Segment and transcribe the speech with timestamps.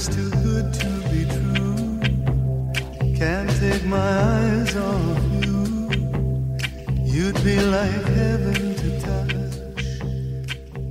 [0.00, 2.00] just too good to be true.
[3.18, 5.90] Can't take my eyes off you.
[7.04, 9.60] You'd be like heaven to touch.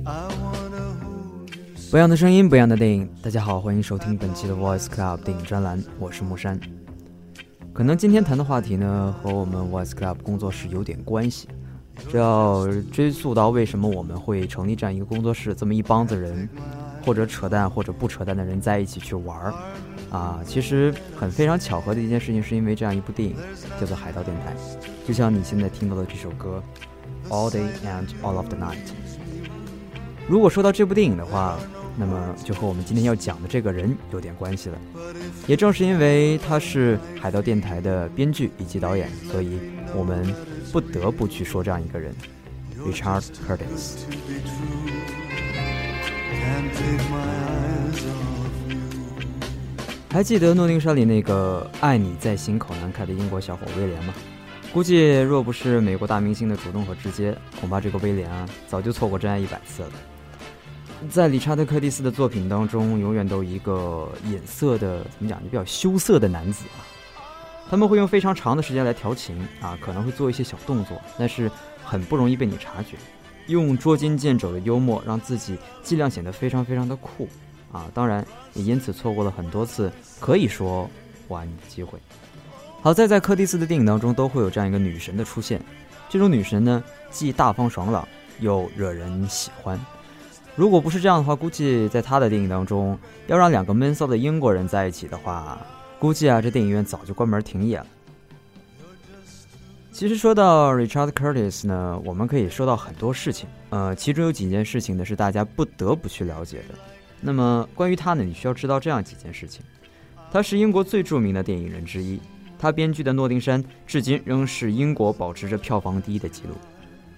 [0.06, 0.94] I wanna
[1.90, 3.08] 不一样的声音，不一样的电影。
[3.20, 6.60] 大家好，欢迎收听本期的 Voice Club 电影专栏，我是木山。
[7.72, 11.48] 可能今天谈的话题呢，和我们 Voice Club 工作室有点关系。
[12.08, 16.48] 这要追溯到为什么我们会成立这样一个工作室，这么一帮子人，
[17.04, 19.54] 或者扯淡或者不扯淡的人在一起去玩儿，
[20.10, 23.36] 啊，其实很非常巧合的一件事情，是因为这样一部电影
[23.80, 24.54] 叫做《海盗电台》，
[25.08, 26.62] 就像你现在听到的这首歌
[27.30, 28.76] 《All Day and All of the Night》。
[30.28, 31.58] 如果说到这部电影的话，
[31.96, 34.78] 那么就和我们今天要讲的这个人有点关系了。
[35.46, 39.58] 也正是因为他是《海盗电台》的编剧以及导演，所以
[39.94, 40.32] 我们
[40.70, 42.14] 不得不去说这样一个人
[42.78, 44.04] ，Richard Curtis。
[50.12, 54.12] 还记得诺丁山里那个爱你在心口难开的英国小伙威廉吗？
[54.72, 59.90] 估计若不是美国大明星的主动和直接，恐怕这个威廉啊早就错过真爱一百次了。
[61.08, 66.82] 在理查德·柯蒂斯的作品当中，永远都一个隐色的，怎么讲，就比较羞涩的男子啊。
[67.70, 71.50] 他们会用非常长的时间来调情啊，可能会做一些小动作，但是
[71.84, 72.96] 很不容易被你察觉。
[73.50, 77.28] 用捉襟见肘的幽默，让自己尽量显得非常非常的酷
[77.70, 77.90] 啊。
[77.92, 80.88] 当然，也因此错过了很多次可以说
[81.28, 81.98] 我爱你的机会。
[82.80, 85.60] 好在在柯蒂斯的电影当中都会有这样一个女神的出现，
[86.08, 89.78] 这种女神呢，既大方爽朗又惹人喜欢。
[90.56, 95.58] 如果不是这样的话，估计在他的电影当中，要让两个闷骚的英国人在一起的话，
[95.98, 97.86] 估计啊，这电影院早就关门停业了。
[100.00, 106.74] 其实说到 Richard Curtis 呢，我们可以说到很多事情，呃，其中有几件事情呢是大家不得不去了解的。
[107.20, 109.62] 那么关于他呢，你需要知道这样几件事情：
[110.32, 112.18] 他是英国最著名的电影人之一，
[112.58, 116.54] 他编剧的《诺丁山》至今仍是英国保持着票房第一的记录。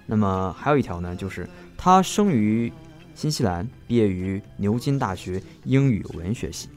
[0.05, 1.49] 那么还有一条呢，就是
[1.79, 2.73] 他生于
[3.15, 6.69] 新西兰，毕业于牛津大学英语文学系。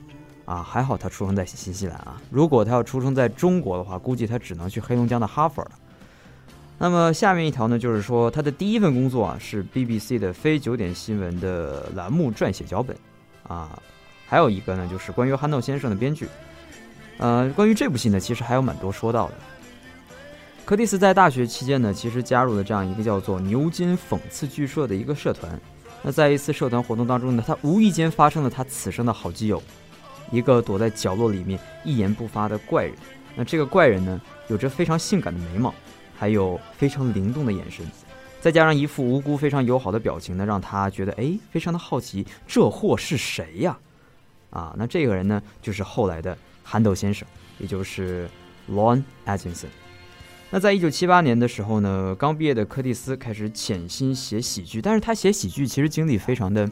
[0.46, 2.22] 啊，还好他出生在新西兰啊！
[2.30, 5.72] 如果他要出生在中国的话，估计他只能去黑龙江的哈佛了。
[6.78, 12.96] 那么下面一条呢，就是说他的第一份工作啊是 BBC 的非九点新闻的栏目撰写脚本，
[13.48, 13.82] 啊，
[14.28, 16.28] 还有一个呢就是关于憨豆先生的编剧。
[17.18, 19.36] 呃，关于这部戏呢，其实还有蛮多说到的。
[20.66, 25.60] 柯蒂斯在大学期间呢，其实加入了这样一个叫做牛津讽刺剧社的一个社团。
[26.04, 29.62] 那在一次社团活动当中呢，他无意间发生了他此生的好基友。
[30.32, 32.94] 一个躲在角落里面一言不发的怪人，
[33.36, 35.74] 那这个怪人呢，有着非常性感的眉毛，
[36.18, 37.86] 还有非常灵动的眼神，
[38.42, 43.78] 再加上一副无辜、非常友好的表情呢，让他觉得哎，非常的好奇，这货是谁呀？
[44.50, 47.28] 啊，那这个人呢，就是后来的憨豆先生，
[47.60, 48.30] 也就是
[48.70, 49.68] Lon Atkinson。
[50.52, 56.70] 那在一九七八年的时候呢，刚毕业的柯蒂斯开始潜心写喜剧，但是他写喜剧其实经历非常的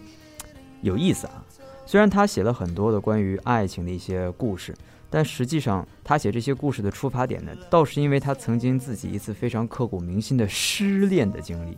[0.81, 1.44] 有意思啊。
[1.86, 4.74] 虽然他写了很多的关于爱情的一些故事，
[5.13, 11.78] 但实际上他写这些故事的出发点呢，倒是因为他曾经自己一次非常刻骨铭心的失恋的经历。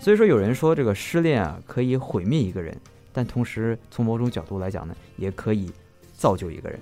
[0.00, 2.76] 所以说，有人说这个失恋啊可以毁灭一个人，
[3.12, 5.70] 但同时从某种角度来讲呢，也可以
[6.12, 6.80] 造就一个人。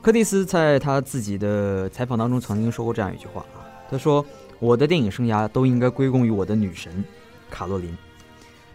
[0.00, 4.26] 柯蒂斯在他自己的采访当中曾经说过这样一句话啊，他说
[4.58, 7.04] ：“我的电影生涯都应该归功于我的女神
[7.48, 7.96] 卡洛琳。”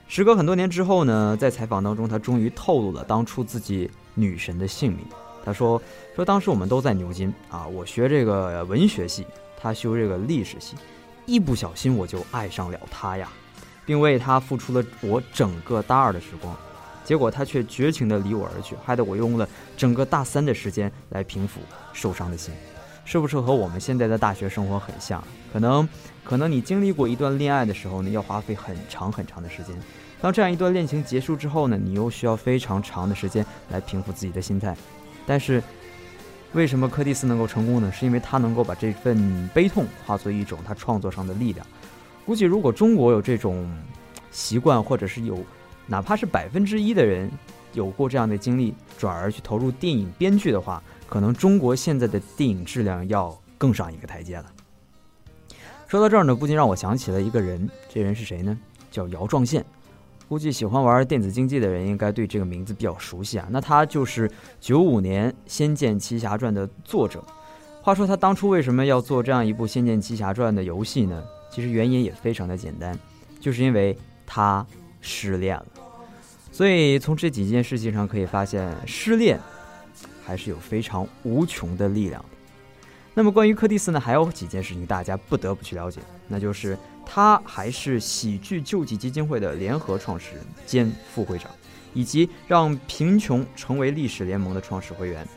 [0.08, 5.06] 时隔很多年之后呢，在采访当中，他终于透露了当初自己女神的姓名。
[5.47, 5.81] 他说
[6.13, 9.25] ：“说当时我们都在牛津啊，我学这个文学系，
[9.58, 10.75] 他修这个历史系，
[11.25, 13.30] 一不小心我就爱上了他呀，
[13.85, 16.53] 并为他付出了我整个大二的时光。
[17.06, 19.47] 结果他却绝情地离我而去，害得我用了
[19.78, 21.62] 整个大三的时间来平复
[21.94, 22.53] 受伤的心。
[23.06, 25.24] 是不是和我们现在的大学生活很像？
[25.53, 25.88] 可能。”
[26.28, 29.73] 可能你经历过一段恋爱的时候呢，要花费很长很长的时间。
[30.20, 34.76] 当这样一段恋情结束之后呢，你又需要非常长的时间来平复自己的心态。
[35.28, 35.62] 但是，
[36.53, 37.91] 为什么柯蒂斯能够成功呢？
[37.91, 41.64] 是因为他能够把这份悲痛化作一种他创作上的力量。
[42.26, 43.70] 估计如果中国有这种
[44.32, 45.38] 习惯，或者是有
[45.85, 47.29] 哪怕是百分之一的人
[47.74, 54.46] 有过这样的经历，转而去投入电影编剧的话，可能中国现在的电影质量要更上一个台阶了。
[55.88, 58.58] 说到这儿呢，不禁让我想起了一个人，这人是谁呢？
[58.90, 59.66] 叫姚壮宪。
[60.28, 63.47] 估计喜欢玩电子竞技的人应该对这个名字比较熟悉啊。
[63.50, 64.29] 那他就是
[64.59, 67.24] 九五年《仙剑奇侠传》的作者。
[67.82, 71.24] 话说他当初为什么要做这样一部《仙剑奇侠传》的游戏呢？
[71.50, 72.97] 其实原因也非常的简单，
[73.40, 74.66] 就是因为他
[75.00, 75.66] 失恋了。
[76.52, 79.40] 所以从这几件事情上可以发现，失恋
[80.26, 82.23] 还是有非常无穷的力量。
[83.17, 91.49] 那么关于柯蒂斯呢，还有几件事情大家不得不去了解，那就是他还是喜剧救济基金会的联合创始人兼副会长，
[91.96, 95.28] 以及让贫穷成为历史联盟的创始会员。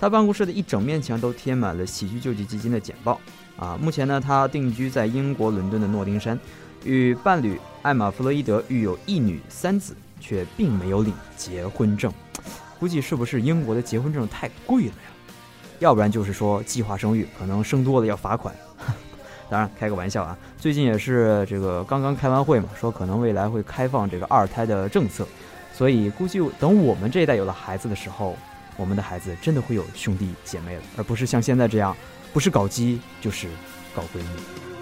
[0.00, 3.20] 他办公室的一整面墙都贴满了喜剧救济基金的简报。
[3.56, 6.36] 啊，目前呢，他定居在英国伦敦的诺丁山，
[6.82, 12.12] 与伴侣艾玛·弗洛伊德育有一女三子，却并没有领结婚证。
[12.80, 15.14] 估计是不是英国的结婚证太贵了呀？
[15.78, 18.54] 要不然就是说计划生育，可能生多了要罚款。
[19.50, 20.36] 当然，开个玩笑啊。
[20.58, 25.26] 最近也是这个刚刚开完会嘛，说可能未来会开放这个二胎的政策，
[25.72, 28.36] 所以估计等我们这一代有了孩子的时候，
[28.76, 31.96] 我们的孩子真的会有兄弟姐妹了，而不是像现在这样。
[32.30, 33.48] 不是搞基就是
[33.96, 34.77] 搞闺蜜。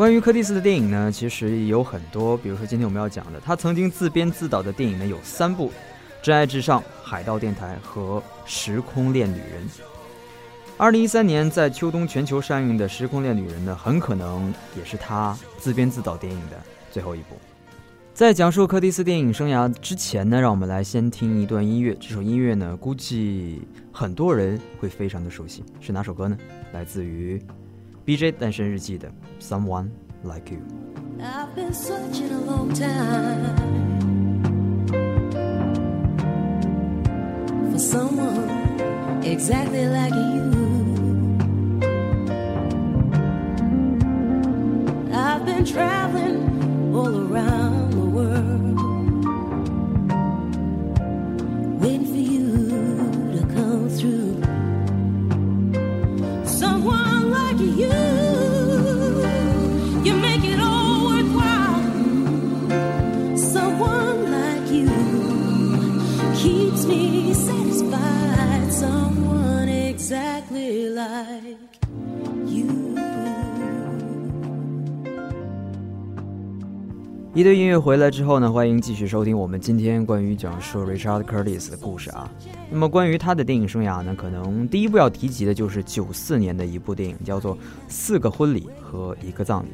[0.00, 5.68] 关于柯蒂斯的电影呢，其实有很多，比如说今天我们要讲的，他曾经自编自导的电影呢有三部，
[6.22, 9.68] 《真爱至上》《海盗电台》和《时空恋旅人》。
[10.78, 16.56] 二零一三年在秋冬全球上映的《时空恋旅人》呢，很可能也是他自编自导电影的
[16.90, 17.36] 最后一部。
[18.14, 21.94] 在讲述柯蒂斯电影生涯之前呢，让我们来先听一段音乐。
[22.00, 23.60] 这首音乐呢，估计
[23.92, 26.38] 很多人会非常的熟悉，是哪首歌呢？
[26.72, 27.36] 来自于
[28.09, 28.31] 《B.J.
[28.33, 29.09] 诞生日记》的《
[29.39, 29.89] Someone
[30.23, 30.59] Like You》。
[77.40, 82.30] 一堆音乐回来之后呢，欢迎继续收听我们今天关于讲述 Richard Curtis 的故事啊。
[82.70, 87.56] 那么关于他的电影生涯呢，可能第一部要提及的就是九四年的一部电影，叫做
[87.88, 89.68] 《四个婚礼和一个葬礼》。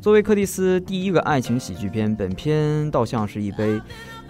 [0.00, 3.80] 作为柯蒂斯第一个爱情喜剧片，本片倒像是一杯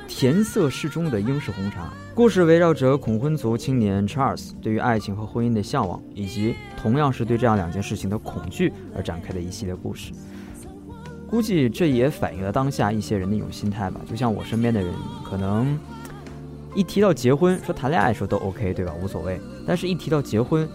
[0.08, 1.92] 甜涩适中的英式红茶。
[2.14, 10.10] 故事围绕着恐婚族青年 Charles 对于爱情和婚姻的向往，以及同样是对这样两件事情的恐惧而展开的一系列故事。
[11.32, 13.99] 估计这也反映了当下一些人的一种心态吧。
[14.06, 14.93] 就像我身边的人，
[15.25, 15.79] 可能
[16.75, 18.93] 一提到结婚，说谈恋爱说都 OK，对吧？
[19.02, 19.40] 无所谓。
[19.67, 20.69] 但是一提到结婚，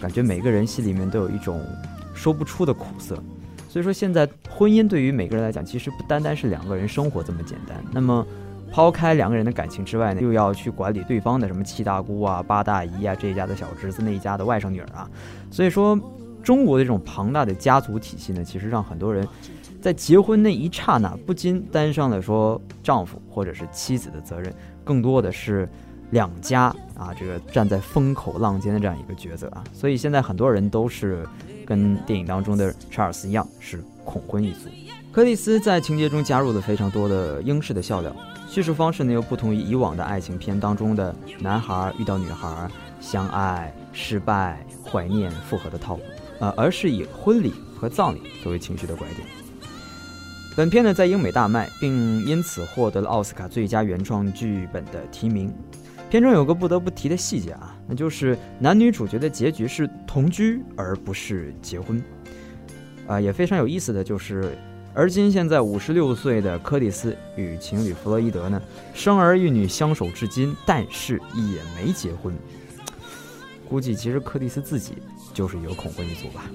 [0.00, 1.64] 感觉每个人心里面都有一种
[2.12, 3.14] 说不出的苦涩。
[3.68, 7.80] 所以说，现在婚姻对于每个人来讲，其实不单单是两个人生活这么简单。
[7.92, 8.26] 那么，
[8.72, 15.08] 抛开两个人的感情之外呢，又要去管理对方的什么七大姑啊、八大姨啊，这一家的小侄子，那一家的外甥女儿啊。
[15.52, 15.96] 所以说，
[16.42, 19.24] 中国的这种庞大的家族体系呢，其实让很多人。
[19.84, 24.50] 在结婚那一刹那，不禁担上了说丈夫或者是妻子的责任，
[24.82, 25.68] 更多的是
[26.12, 29.62] 两家啊这个站在风口浪尖的这样一个抉择啊。
[29.74, 31.28] 所以现在很多人都是
[31.66, 34.70] 跟电影当中的查尔斯一样，是恐婚一族。
[35.12, 38.10] 柯蒂斯在情节中加入了非常多的英式的笑料，
[38.48, 42.70] 叙述方式呢又不同于以往的爱情片当中的男孩遇到女孩
[43.02, 46.02] 相爱、失败、怀念、复合的套路，
[46.40, 49.43] 呃，而是以婚礼和葬礼作为情绪的拐点。
[50.56, 55.52] 本片呢在英美大卖，并因此获得了奥斯卡最佳原创剧本的提名。
[56.08, 62.00] 片中有个不得不提的细节啊，那就是男女主角的结局是同居而不是结婚。
[63.08, 64.56] 啊，也非常有意思的就是，
[64.94, 68.62] 而今现在五十六岁的柯蒂斯与情侣弗洛伊德呢，
[68.94, 72.32] 生儿育女，相守至今，但是也没结婚。
[73.68, 74.94] 估计其实柯蒂斯自己
[75.32, 76.48] 就是一个恐婚一族吧。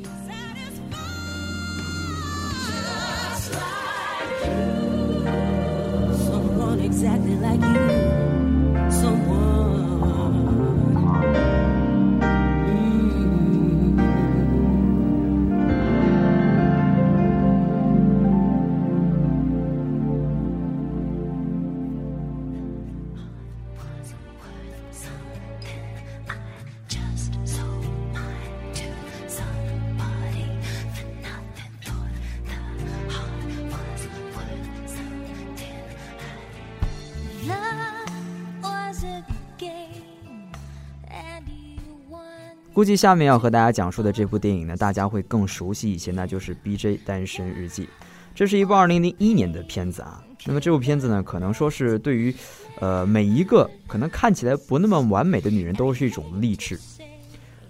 [42.79, 46.98] 估计下面要和大家讲述的这部电影呢，大家会更熟悉一些，那就是《B.J.
[47.05, 47.83] 单身日记》。
[48.33, 50.24] 这是一部2001年的片子啊。
[50.45, 52.33] 那么这部片子呢，可能说是对于，
[52.79, 56.79] 呃，每一个可能看起来不那么完美的女人都是一种励志。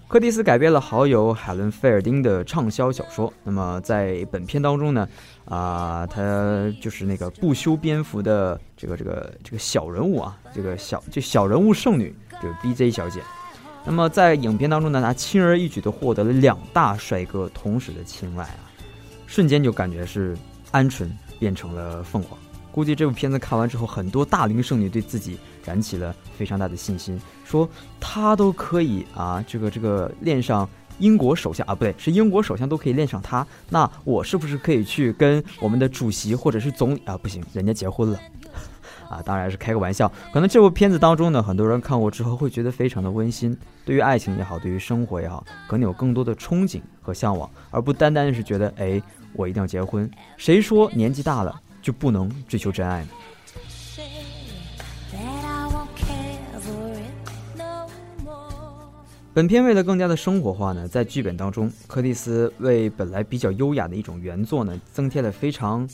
[0.08, 3.34] 柯蒂斯改编了好友海伦·菲尔丁的畅销小说。
[3.44, 5.10] 那么在本片当中呢，
[5.46, 13.20] 啊，他就是那个不修边幅的这个这个这个小人物啊，这个小这小人物圣女，就是 B.J 小姐。
[13.89, 18.69] 那么在影片当中呢，她轻而易举的获得了两大帅哥同时的青睐啊，
[19.25, 20.38] 瞬间就感觉是
[20.72, 22.38] 鹌鹑变成了凤凰。
[22.72, 27.67] 估计这部片子看完之后，很多大龄剩女对自己燃起了非常大的信心，说
[28.00, 30.69] 她都可以啊，这个这个恋上
[31.00, 37.17] 英国首相啊，不对，是英国首相都可以恋上她，那我是不是可以去跟我们的主席或者是总理啊？
[37.17, 38.19] 不行，人家结婚了，
[39.10, 40.10] 啊，当然是开个玩笑。
[40.32, 49.01] 可能这部片子当中呢，很多人看过之后会觉得非常的温馨，对于爱情也好，对于生活也好，可能有更多的憧憬和向往，而不单单是觉得哎，
[49.34, 50.10] 我一定要结婚。
[50.38, 51.60] 谁说年纪大了？
[51.82, 53.10] 就不能追求真爱呢？
[59.32, 65.88] 本片为了更加的生活化呢，在剧本当中，柯蒂斯为本来比较优雅的一种原作呢，增添了非常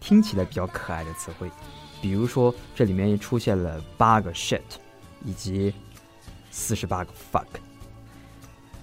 [0.00, 1.48] 听起来比较可爱的词汇，
[2.00, 4.60] 比如说这里面出现了八个 shit，
[5.24, 5.72] 以及
[6.50, 7.46] 四十八个 fuck。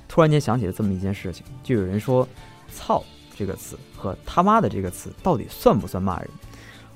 [0.08, 2.28] 突然间想起了这么一件事情，就有人说
[2.74, 3.04] “操”。
[3.38, 6.30] 这个词和他妈的这个词到底算不算骂人？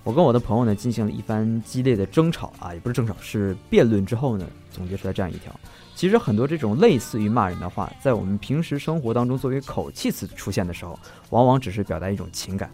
[0.05, 5.53] 我跟我的朋友呢进行了一番激烈的争吵啊，也不是争吵，是辩论之后呢，总结出来这样一条：
[5.95, 10.97] 其实很多这种类似于骂人的话，在我们平时生活当中作为口气词出现的时候，
[11.31, 12.71] 往往只是表达一种情感。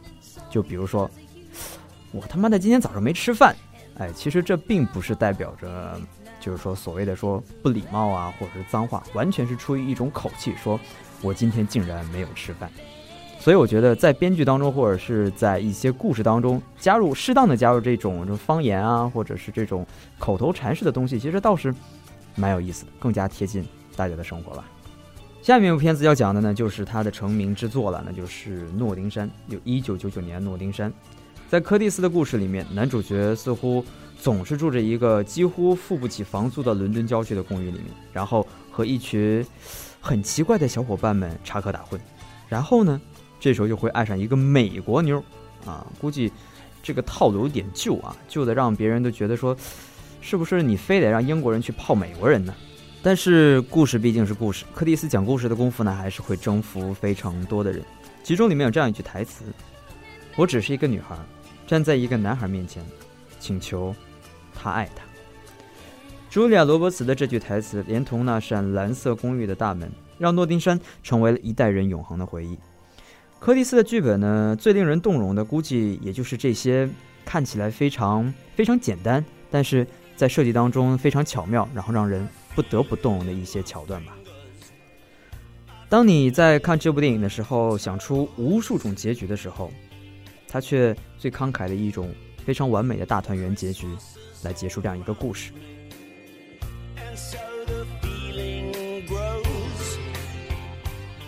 [0.47, 1.09] 就比如说，
[2.15, 3.53] 我他妈的今天早上没吃饭，
[3.97, 5.99] 哎，其实这并不是代表着，
[6.39, 10.79] 就是说所谓的说不礼貌啊，或者是脏话，完全是出于一种口气，说
[11.21, 12.71] 我今天竟然没有吃饭。
[13.37, 19.85] 所以我觉得，在编剧当中，或者是在一些故事当中，加入适当的加入这种方言啊，或者是这种
[20.17, 21.75] 口头禅式的东西，其实倒是
[22.35, 23.63] 蛮有意思的，更加贴近
[23.95, 24.63] 大家的生活吧。
[25.43, 29.27] 下面一部片子要讲的呢，就是他的成名之作了，那就是《诺丁山》。
[29.47, 30.89] 有一九九九年，《诺丁山》
[31.49, 33.83] 在柯蒂斯的故事里面，男主角似乎
[34.19, 39.45] 总是住着一个几乎付不起房租的伦敦郊区的公寓里面，然后和一群
[40.01, 41.99] 很奇怪的小伙伴们插科打诨，
[42.49, 42.99] 然后呢？
[43.39, 45.23] 这时候就会爱上一个美国妞，
[45.65, 46.31] 啊，估计
[46.81, 49.55] 这个套路有点旧啊，旧的让别人都觉得说，
[50.19, 52.55] 是不是你非得让英国人去泡美国人呢？
[53.03, 57.83] 但是故事毕竟是故事，柯蒂斯讲故事的功夫呢，还是会征服非常多的人。
[58.23, 59.43] 其中里面有这样一句台词
[60.35, 61.15] ：“我只是一个女孩，
[61.67, 62.83] 站在一个男孩面前，
[63.39, 63.95] 请求
[64.53, 65.03] 他爱她。”
[66.31, 72.57] 茱莉亚·罗伯茨的这句台词，连同那扇蓝色公寓的大门，让诺丁山成为了一代人永恒的回忆。
[73.39, 76.89] 柯蒂斯的剧本呢，最令人动容的，估计也就是这些
[77.23, 84.13] 看起来非常非常简单，但是在设计当中非常巧妙，然后让人不得不动容的一些桥段吧。
[85.87, 89.71] 当你在看这部电影的时候，想出无数种结局的时候，
[90.55, 92.09] 他却最慷慨的一种
[92.45, 93.85] 非常完美的大团圆结局，
[94.41, 95.51] 来结束这样一个故事。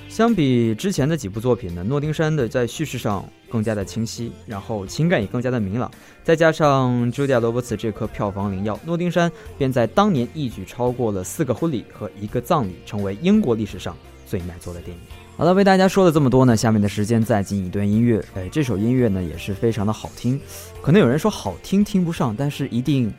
[0.07, 5.91] 相比之前的几部作品呢，《诺丁山》的在叙事上更加的清晰，然后情感也更加的明朗，
[6.23, 13.93] 再加上茱莉亚·罗伯茨这颗票房灵药，《诺丁山》便在当年一举超过了《四个婚礼和一个葬礼》，成为英国历史上
[14.25, 15.03] 最卖座的电影。
[15.37, 18.19] 好了，为大家说了这么多呢，下面的时间再进一段音乐。
[18.33, 20.41] 哎，这首音乐呢也是非常的好听，
[20.81, 23.13] 可能有人说好听听不上，但是一定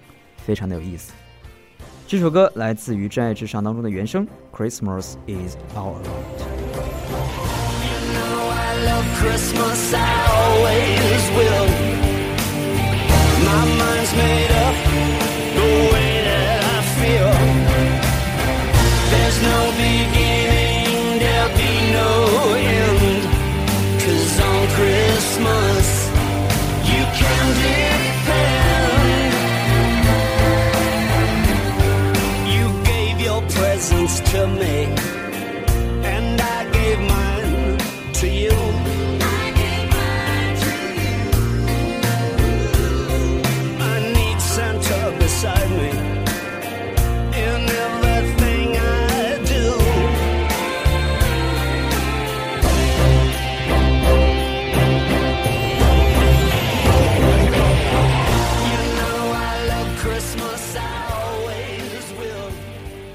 [0.45, 1.13] 非常的有意思。
[2.09, 6.03] 这首歌来自于《真爱至上》当中的原声，《Christmas Is All Around》。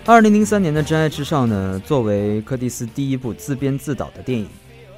[0.05, 4.49] 二零零三年的《真爱至上》呢，作为柯蒂斯第一部自编自导的电影，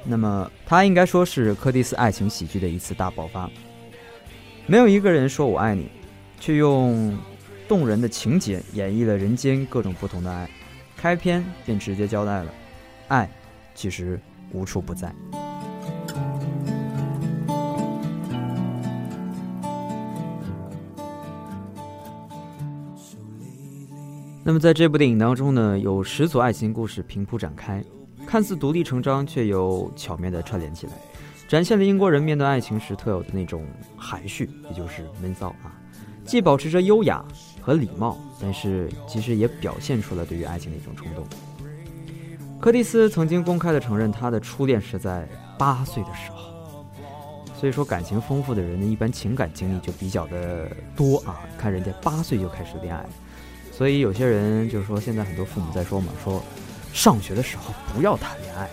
[0.04, 3.48] 那么它应该说是柯蒂斯爱情喜剧的一次大爆发。
[4.66, 5.88] 没有一个人说我爱你，
[6.40, 7.16] 却用
[7.68, 10.50] 动人的情节演绎了人间各种不同的爱。
[10.96, 12.52] 开篇便直接交代了，
[13.06, 13.30] 爱
[13.76, 14.18] 其实
[14.50, 15.14] 无处不在。
[24.46, 27.82] 那么在这部电影当中呢，有十组爱情故事平铺展开，
[28.24, 30.92] 看似独立成章，却又巧妙的串联起来，
[31.48, 35.74] 展现了英国人面对爱情时特有的那种含蓄，也就是闷骚啊，
[36.24, 37.24] 既保持着优雅
[37.60, 41.26] 和礼貌，但是其实也表现出了对于爱情的一种冲动。
[42.60, 46.52] 柯蒂斯曾经公开的承认，他的初恋是在八岁的时候，
[47.58, 53.04] 所以说感情丰富的人呢，一般情感经历就比较的多啊，看人家八岁就开始恋爱。
[53.76, 56.42] 所以有些人就是说，现在很多父母在说嘛，说
[56.94, 58.70] 上学的时候不要谈恋爱，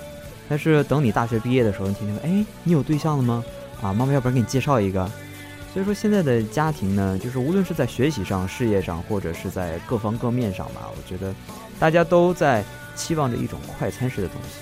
[0.48, 3.44] 但是等你大学毕业的时候，你听听，哎，你有对象了吗？
[3.82, 5.06] 啊，妈妈要不然给你介绍一个。
[5.74, 11.36] 所以说现在的家庭呢，就是无论是在学习上、事业上，或者是在各方各面上吧，我觉得
[11.80, 12.64] 大家都在
[12.96, 14.60] 期望着一种快餐式的东西，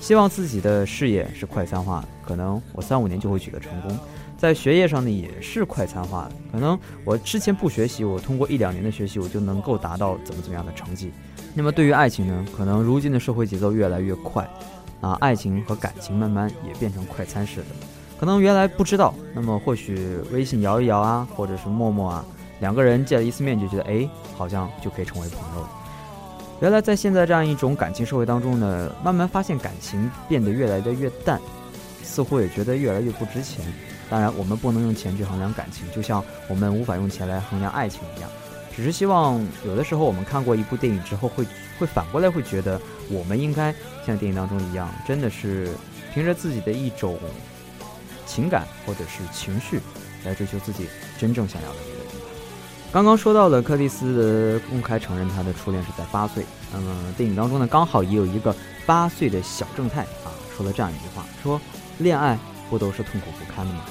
[0.00, 3.96] 希望自己的事业是快餐化，可能我三五年就会取得成功。
[4.36, 6.32] 在学业上呢，也是快餐化的。
[6.52, 11.12] 可能我之前不学习，我通过一两年的学习，我就能够达到怎么怎么样的成绩。
[11.54, 14.46] 那么对于爱情呢，可能如今的社会节奏越来越快，
[15.00, 17.66] 啊，爱情和感情慢慢也变成快餐式的。
[18.18, 22.24] 可能原来不知道，那么或许微信摇一摇啊，或者是陌陌啊，
[22.60, 25.70] 两个人见了一次面就觉得，哎，好像就可以成为朋友了。
[26.60, 31.40] 原来在现在这样一种感情社会当中呢，慢慢发现感情变得越来越淡，
[32.02, 33.64] 似乎也觉得越来越不值钱。
[34.10, 38.30] 当然，我们不能用钱去衡量感情，就像我们无法用钱来衡量爱情一样。
[38.76, 41.46] 只是希望有的时候我们看过一部电影之后，会
[41.78, 43.72] 会反过来会觉得，我们应该
[44.06, 45.70] 像电影当中一样，真的是
[46.12, 47.18] 凭着自己的一种
[48.26, 49.80] 情感或者是情绪，
[50.24, 50.88] 来追求自己
[51.18, 52.22] 真正想要的那个人。
[52.92, 61.60] 刚刚说到了柯蒂斯公开承认他的初恋是在八岁，那么电影当中呢，刚好也有一个八岁的小正太啊，说了这样一句话，说
[61.98, 62.36] 恋爱。
[62.68, 63.84] 不都是痛苦不堪的吗？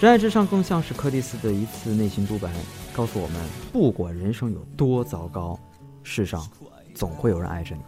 [0.00, 2.48] 真爱至上更像是柯蒂斯的一次内心独白，
[2.92, 3.40] 告诉我们：
[3.72, 5.58] 不管人生有多糟糕，
[6.04, 6.46] 世上
[6.94, 7.82] 总会有人爱着你。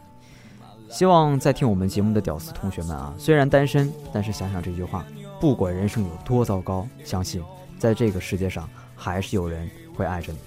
[0.90, 5.06] 希望在听我们节目的屌丝同学们啊，虽然单身，但是想想这句话：
[5.40, 7.40] 不管人生有多糟糕，相信
[7.78, 10.38] 在这个世界上还是有人会爱着你。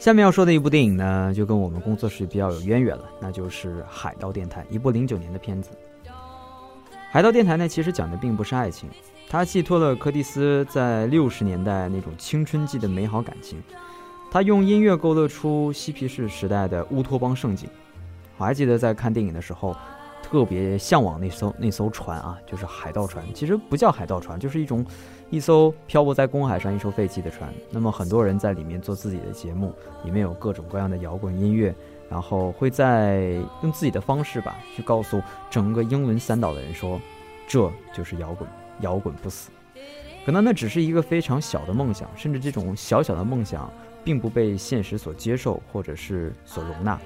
[0.00, 5.68] 下面要说的一部电影呢，就跟我们工作室比较有渊源了，那就是《海盗电台》，一部零九年的片子。
[7.10, 8.88] 《海盗电台》呢，其实讲的并不是爱情，
[9.28, 13.62] 它寄托了柯蒂斯在六十年代那种青春期的美好感情。
[14.30, 17.68] 他用音乐勾勒出嬉皮士时代的乌托邦盛景。
[18.38, 19.76] 我还记得在看电影的时候。
[20.30, 23.24] 特别向往那艘那艘船啊，就是海盗船。
[23.34, 24.86] 其实不叫海盗船，就是一种
[25.28, 27.52] 一艘漂泊在公海上、一艘废弃的船。
[27.68, 31.74] 那么很多人在里面做自己的节目，里面有各种各样的摇滚音乐，
[32.08, 37.00] 然后会在用自己的方式吧，去告诉整个英伦三岛的人说，
[37.48, 38.48] 这就是摇滚，
[38.82, 39.50] 摇滚不死。
[40.24, 43.68] 可能那只是一个非常小的梦想，甚至这种小小的梦想
[44.04, 46.96] 并不被现实所接受或者是所容纳。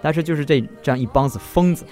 [0.00, 1.84] 但是就是这这样一帮子疯子。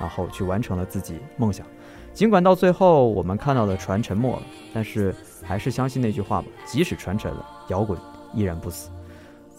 [0.00, 1.66] 然后去完成了自己梦想，
[2.12, 7.98] 尽管到最后我们看到的船沉没了，但是还是相信那句话吧：即使船沉了，摇滚
[8.32, 8.90] 依然不死。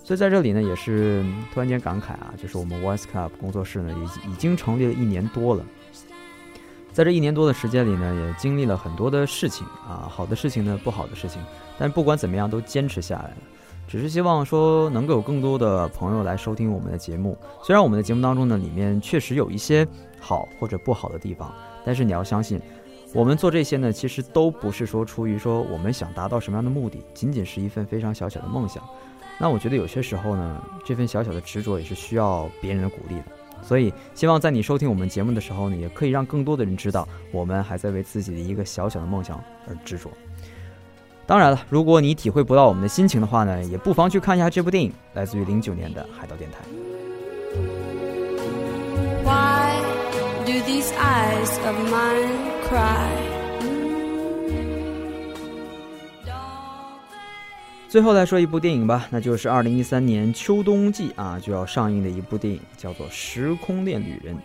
[0.04, 1.24] 所以在这里呢，也是
[1.54, 3.94] 突然间感慨啊，就是我们 Voice Club 工作室呢，
[4.26, 5.64] 已已经成立了一年多了。
[6.92, 11.40] 在这一年多的时间里呢，也经历了很多的事情啊，好的事情呢，不好的事情，
[11.78, 13.38] 但不管怎么样都坚持下来了。
[13.90, 17.36] 只是希望说能够有更多的朋友来收听我们的节目。
[17.64, 19.86] 虽然我们的节目当中呢，里面确实有一些
[20.20, 21.52] 好或者不好的地方，
[21.84, 22.62] 但是你要相信，
[23.16, 28.84] 我们做这些呢，其实都不是说出于说我们想达到什么样的目的，仅仅是一份非常小小的梦想。
[29.40, 33.24] 那我觉得有些时候呢，这份小小的执着也是需要别人的鼓励的。
[33.64, 40.12] 所以，希望在你收听我们节目的时候呢，也可以让更多的人知道，我们还在为自己的一个小小的梦想而执着。
[41.30, 46.58] 当然了，如果你体会不到我们的心情的话呢，也不妨去看一下这部电影，来自于零九年的《海盗电台》。
[49.24, 49.76] Why
[50.44, 53.12] do these eyes of mine cry?
[57.88, 64.36] 最后来说一部电影吧，那就是二零一三年秋冬季啊就要上映的一部电影，叫做《时空恋旅人》。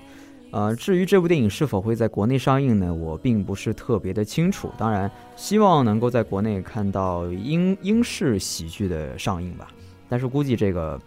[0.50, 4.70] 呃，至于这部电影是否会在国内上映呢，我并不是特别的清楚。
[4.78, 9.68] 当然，希望能够在国内看到英英式喜剧的上映吧。
[10.08, 11.00] 但是估计这个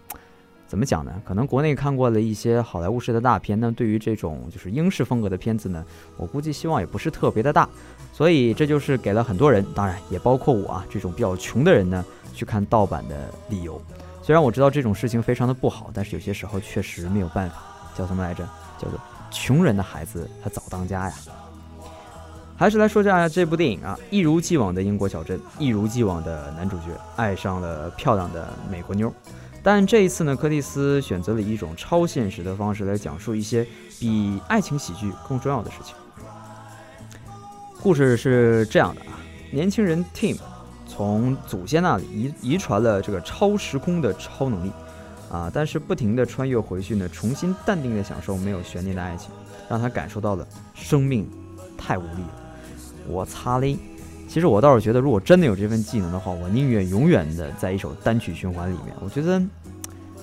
[0.67, 1.13] 怎么讲呢？
[1.23, 5.85] 可能国内看过了一些好莱坞式的大片，那对于这种就是英式风格的片子呢，
[6.17, 7.69] 我估计希望也不是特别的大。
[8.11, 12.03] 所以这就是给了很多人，当然也包括我啊这种比较穷的人呢。
[12.33, 13.81] 去看盗版的理由，
[14.21, 17.55] 虽然我知道这种事情非常的不好，但是有些时候确实没有办法。
[17.95, 18.47] 叫什么来着？
[18.77, 18.99] 叫做
[19.31, 21.13] 穷人的孩子他早当家呀。
[22.57, 26.85] 还是来说下这部电影啊，一如既往的英国小镇，一如既往的男主角
[27.15, 29.13] 爱上了漂亮的美国妞，
[29.61, 33.67] 但这一次呢，柯蒂斯选择了一种超现实的方式来讲述一些
[33.99, 35.95] 比爱情喜剧更重要的事情。
[37.81, 39.19] 故事是这样的啊，
[39.51, 40.37] 年轻人 Tim。
[40.89, 44.71] 从祖先那里遗遗传了这个超时空的超能力，
[45.31, 49.29] 啊，但是不停的穿越回去呢，重新淡定的享受没有悬念的爱情，
[49.69, 51.29] 让他感受到了生命
[51.77, 52.41] 太无力了。
[53.07, 53.77] 我擦嘞！
[54.27, 58.95] 其实我倒是觉得，如果真的有这份技能的话，我宁愿永远的在一首单曲循环里面。
[59.01, 59.41] 我觉得，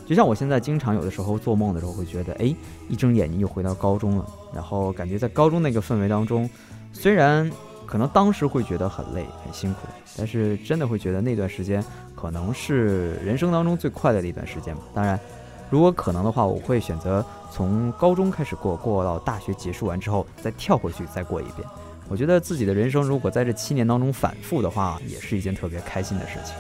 [0.06, 2.54] 就像我现在经常有的时候做梦的时候，会觉得，哎，
[2.88, 6.48] 一睁眼睛又回到高中了，然后感觉在高中那个氛围当中，
[6.92, 7.50] 虽然。
[7.86, 9.80] 可能当时会觉得很累、很辛苦，
[10.16, 11.84] 但是真的会觉得那段时间
[12.24, 14.80] 可能是人生当中最快乐的一段时间吧。
[14.94, 15.20] 当然，
[15.68, 21.68] 如果可能的话，我会选择从高中开始过，过到大学结束完之后再跳回去再过一遍。
[22.08, 26.54] 我觉得自己的人生如果在这七年当中反复的话，也是一件特别开心的事情。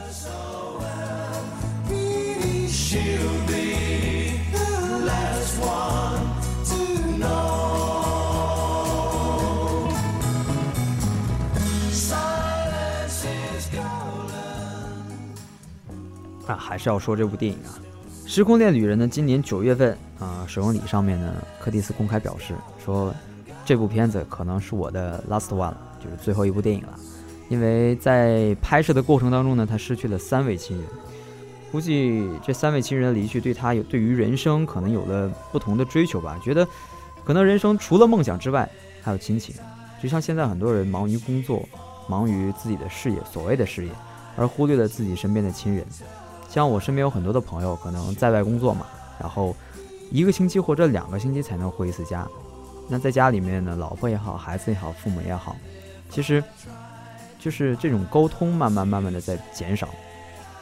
[16.64, 17.76] 还是要说这部电影啊，
[18.28, 23.14] 《时空恋旅人》呢，今年九月份啊，首映礼上面呢，柯蒂斯公开表示说，
[23.66, 26.98] 这部片子可能是我的 last one，就是最后一部电影了，
[27.50, 30.86] 因为在拍摄的过程当中呢，他失去了三位亲人，
[31.70, 36.66] 估计这三位亲人的离去对他有对于人生可能有了不同的追求吧，觉得
[37.24, 38.66] 可能人生除了梦想之外
[39.02, 39.54] 还有亲情，
[40.02, 41.62] 就像现在很多人忙于工作，
[42.08, 43.92] 忙于自己的事业，所谓的事业，
[44.34, 45.84] 而忽略了自己身边的亲人。
[46.54, 48.86] 像我身边有很多的朋友，可能在外工作嘛，
[49.18, 49.56] 然后
[50.08, 52.24] 一个星期或者两个星期才能回一次家。
[52.88, 55.56] 那在家里面呢，老婆也好，孩子也好，父母也好，
[56.08, 56.40] 其实
[57.40, 59.88] 就是这种沟通慢慢慢慢的在减少。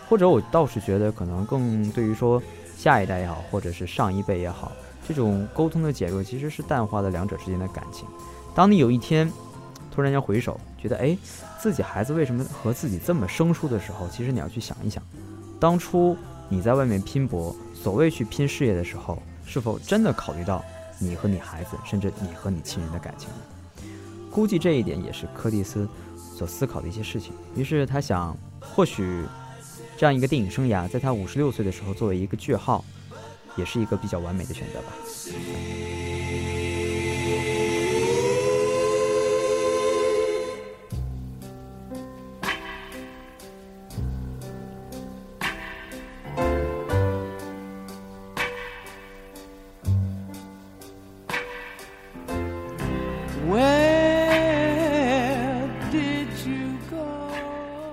[0.08, 2.42] 或者我倒是觉得，可能更对于说
[2.74, 4.72] 下一代也好，或者是上一辈也好，
[5.06, 8.08] 这种沟通的减弱，其实是淡化了两者之间的感情。
[8.54, 9.30] 当你有一天
[9.94, 11.14] 突然间回首，觉得哎，
[11.60, 15.02] 自己孩子为什么和自己这么生疏的时候，其实你要去想一想。
[15.62, 16.16] 当初
[16.48, 20.60] 你在外面拼搏，所谓去拼事业的时候，是否真的考虑到
[20.98, 23.36] 你和你孩子，甚至你和你亲人的感情呢？
[24.28, 27.32] 估计这一点也是柯蒂斯所思考的一些事情。
[27.54, 29.24] 于是他想，或许
[29.96, 32.84] 这样一个电影生涯，在他五十六岁的时候作为一个句号，
[33.54, 34.88] 也是一个比较完美的选择吧。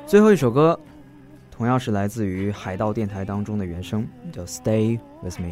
[0.10, 0.78] 最后一首歌，
[1.52, 5.50] 同样是来自于海盗电台当中的原声，叫《Stay with Me》。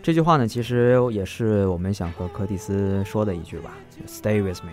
[0.00, 3.72] 这句话呢，其实也是我们想和柯蒂斯说的一句吧，
[4.08, 4.70] 《Stay with Me》。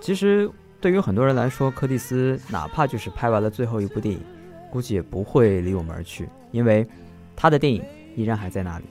[0.00, 0.48] 其实
[0.80, 4.22] 对于很多人来说，柯蒂斯哪怕就是拍完了最后一部电影，
[4.70, 6.86] 估计也不会离我们而去，因为
[7.34, 7.82] 他的电影
[8.14, 8.84] 依然还在那里。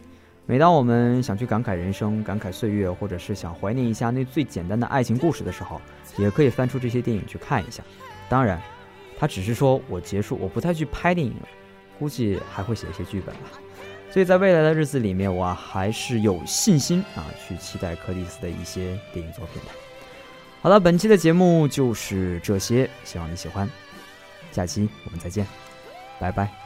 [0.45, 5.80] 每当我们想去感慨人生、感慨岁月，或者是想怀念一下那最简单的爱情故事的时候，
[6.17, 7.82] 也可以翻出这些电影去看一下。
[8.28, 8.62] 当然，
[9.19, 11.47] 他只是说我结束，我不太去拍电影了，
[11.99, 13.51] 估计还会写一些剧本吧。
[14.10, 19.71] 所以在未来的日子里面，我还是有信心啊，去期待柯蒂斯的一些电影作品的。
[20.62, 23.69] 好了，本期的节目就是这些，希望你喜欢。
[24.51, 25.45] 下期我们再见，
[26.19, 26.58] 拜拜。